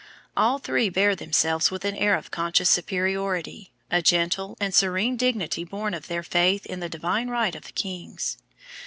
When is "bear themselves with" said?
0.89-1.85